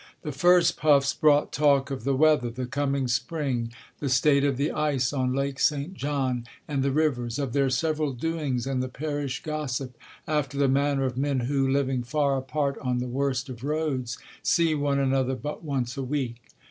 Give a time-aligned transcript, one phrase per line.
[0.23, 4.71] The first puffs brought talk of the weather, the coming spring, the state of the
[4.71, 5.93] ice on Lake St.
[5.93, 9.95] John and the rivers, of their several doings and the parish gossip;
[10.25, 14.73] after the manner of men who, living far apart on the worst of roads, see
[14.73, 16.41] one another but once a week.